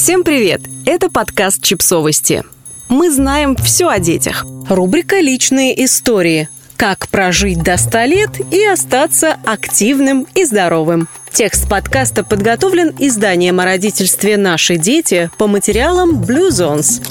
[0.00, 0.60] Всем привет!
[0.86, 2.44] Это подкаст «Чипсовости».
[2.88, 4.46] Мы знаем все о детях.
[4.68, 6.48] Рубрика «Личные истории».
[6.76, 11.08] Как прожить до 100 лет и остаться активным и здоровым.
[11.32, 17.02] Текст подкаста подготовлен изданием о родительстве «Наши дети» по материалам Blue Zones.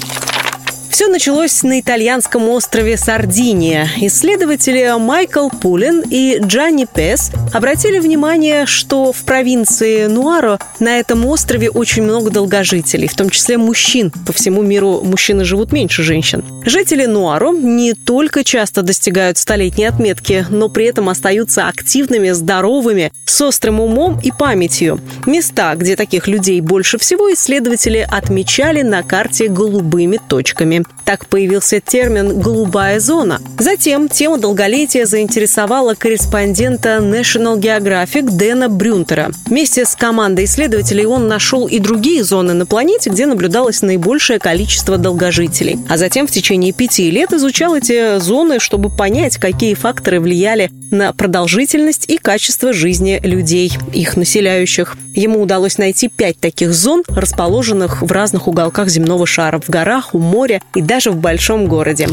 [0.98, 3.88] Все началось на итальянском острове Сардиния.
[3.98, 11.70] Исследователи Майкл Пулин и Джанни Пес обратили внимание, что в провинции Нуаро на этом острове
[11.70, 14.12] очень много долгожителей, в том числе мужчин.
[14.26, 16.44] По всему миру мужчины живут меньше женщин.
[16.66, 23.40] Жители Нуаро не только часто достигают столетней отметки, но при этом остаются активными, здоровыми, с
[23.42, 25.00] острым умом и памятью.
[25.28, 30.87] Места, где таких людей больше всего, исследователи отмечали на карте голубыми точками.
[31.08, 33.40] Так появился термин «голубая зона».
[33.58, 39.32] Затем тема долголетия заинтересовала корреспондента National Geographic Дэна Брюнтера.
[39.46, 44.98] Вместе с командой исследователей он нашел и другие зоны на планете, где наблюдалось наибольшее количество
[44.98, 45.80] долгожителей.
[45.88, 51.14] А затем в течение пяти лет изучал эти зоны, чтобы понять, какие факторы влияли на
[51.14, 54.98] продолжительность и качество жизни людей, их населяющих.
[55.16, 60.20] Ему удалось найти пять таких зон, расположенных в разных уголках земного шара, в горах, у
[60.20, 62.08] моря и даже в большом городе.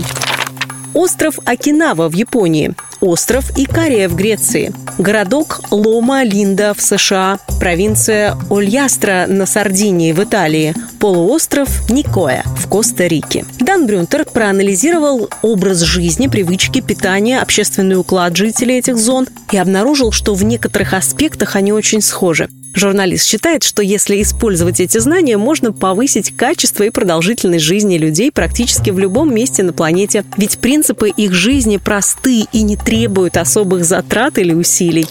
[0.94, 9.44] Остров Окинава в Японии, остров Икария в Греции, городок Лома-Линда в США, провинция Ольястра на
[9.44, 13.44] Сардинии в Италии, полуостров Никоя в Коста-Рике.
[13.58, 20.32] Дан Брюнтер проанализировал образ жизни, привычки, питания, общественный уклад жителей этих зон и обнаружил, что
[20.32, 22.48] в некоторых аспектах они очень схожи.
[22.74, 28.90] Журналист считает, что если использовать эти знания, можно повысить качество и продолжительность жизни людей практически
[28.90, 30.24] в любом месте на планете.
[30.36, 35.06] Ведь принципы их жизни просты и не требуют особых затрат или усилий.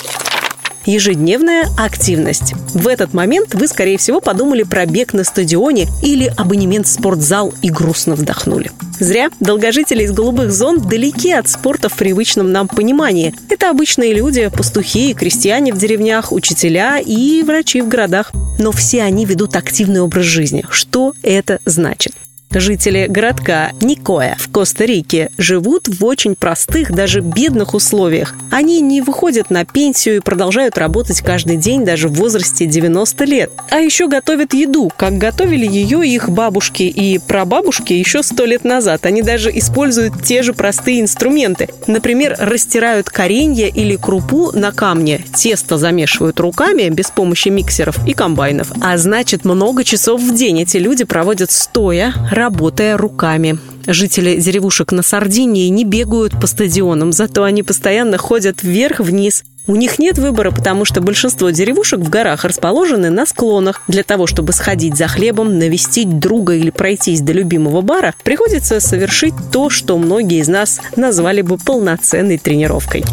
[0.85, 2.53] Ежедневная активность.
[2.73, 7.53] В этот момент вы, скорее всего, подумали про бег на стадионе или абонемент в спортзал
[7.61, 8.71] и грустно вдохнули.
[9.03, 9.29] Зря.
[9.41, 13.35] Долгожители из голубых зон далеки от спорта в привычном нам понимании.
[13.49, 18.31] Это обычные люди, пастухи, крестьяне в деревнях, учителя и врачи в городах.
[18.59, 20.63] Но все они ведут активный образ жизни.
[20.69, 22.13] Что это значит?
[22.55, 28.35] Жители городка Никоя в Коста-Рике живут в очень простых, даже бедных условиях.
[28.51, 33.51] Они не выходят на пенсию и продолжают работать каждый день даже в возрасте 90 лет.
[33.71, 39.07] А еще готовят еду, как готовили ее их бабушки и прабабушки еще сто лет назад.
[39.07, 41.69] Они даже используют те же простые инструменты.
[41.87, 48.71] Например, растирают коренья или крупу на камне, тесто замешивают руками без помощи миксеров и комбайнов.
[48.79, 52.13] А значит, много часов в день эти люди проводят стоя,
[52.43, 53.57] работая руками.
[53.87, 59.45] Жители деревушек на Сардинии не бегают по стадионам, зато они постоянно ходят вверх-вниз.
[59.65, 63.81] У них нет выбора, потому что большинство деревушек в горах расположены на склонах.
[63.87, 69.35] Для того, чтобы сходить за хлебом, навестить друга или пройтись до любимого бара, приходится совершить
[69.53, 73.05] то, что многие из нас назвали бы полноценной тренировкой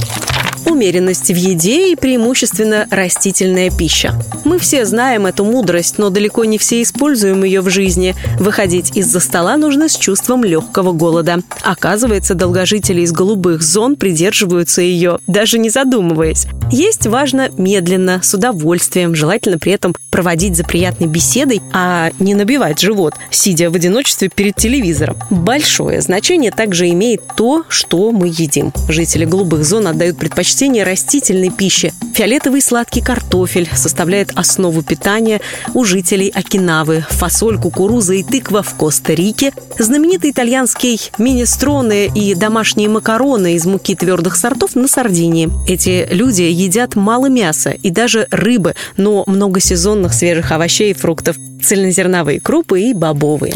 [0.71, 4.15] умеренность в еде и преимущественно растительная пища.
[4.45, 8.15] Мы все знаем эту мудрость, но далеко не все используем ее в жизни.
[8.39, 11.41] Выходить из-за стола нужно с чувством легкого голода.
[11.63, 16.47] Оказывается, долгожители из голубых зон придерживаются ее, даже не задумываясь.
[16.71, 22.81] Есть важно медленно, с удовольствием, желательно при этом проводить за приятной беседой, а не набивать
[22.81, 25.17] живот, сидя в одиночестве перед телевизором.
[25.31, 28.73] Большое значение также имеет то, что мы едим.
[28.89, 31.93] Жители голубых зон отдают предпочтение растительной пище.
[32.15, 35.41] Фиолетовый сладкий картофель составляет основу питания
[35.73, 37.05] у жителей Окинавы.
[37.09, 39.53] Фасоль, кукуруза и тыква в Коста-Рике.
[39.79, 45.51] Знаменитый итальянский минестроны и домашние макароны из муки твердых сортов на Сардинии.
[45.67, 51.37] Эти люди едят мало мяса и даже рыбы, но много сезонных свежих овощей и фруктов,
[51.63, 53.55] цельнозерновые крупы и бобовые.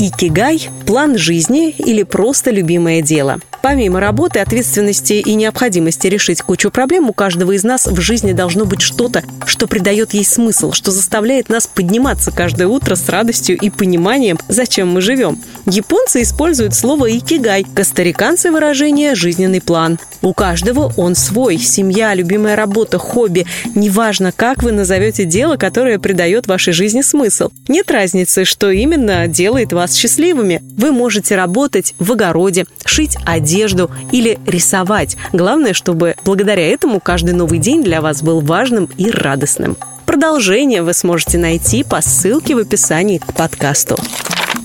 [0.00, 3.40] Икигай– план жизни или просто любимое дело.
[3.62, 8.64] Помимо работы, ответственности и необходимости решить кучу проблем, у каждого из нас в жизни должно
[8.64, 13.68] быть что-то, что придает ей смысл, что заставляет нас подниматься каждое утро с радостью и
[13.68, 15.40] пониманием, зачем мы живем.
[15.66, 19.98] Японцы используют слово «икигай», костариканцы– выражение «жизненный план».
[20.22, 23.46] У каждого он свой– семья, любимая работа, хобби.
[23.74, 27.50] Неважно, как вы назовете дело, которое придает вашей жизни смысл.
[27.66, 30.62] Нет разницы, что именно делает вас счастливыми.
[30.76, 35.16] Вы можете работать в огороде, шить одежду или рисовать.
[35.32, 39.76] Главное, чтобы благодаря этому каждый новый день для вас был важным и радостным.
[40.06, 43.96] Продолжение вы сможете найти по ссылке в описании к подкасту.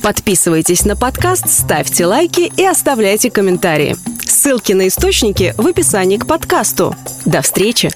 [0.02, 3.96] Подписывайтесь на подкаст, ставьте лайки и оставляйте комментарии.
[4.26, 6.96] Ссылки на источники в описании к подкасту.
[7.26, 7.92] До встречи!